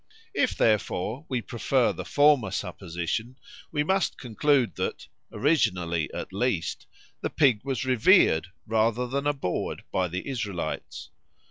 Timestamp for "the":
1.93-2.05, 7.21-7.29, 10.07-10.27